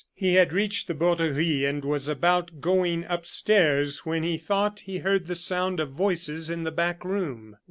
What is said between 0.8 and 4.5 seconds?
the Borderie, and was about going upstairs, when he